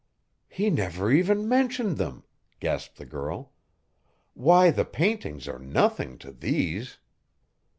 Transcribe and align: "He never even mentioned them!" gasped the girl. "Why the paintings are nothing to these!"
"He 0.49 0.71
never 0.71 1.11
even 1.11 1.47
mentioned 1.47 1.97
them!" 1.97 2.23
gasped 2.59 2.97
the 2.97 3.05
girl. 3.05 3.53
"Why 4.33 4.71
the 4.71 4.83
paintings 4.83 5.47
are 5.47 5.59
nothing 5.59 6.17
to 6.17 6.31
these!" 6.31 6.97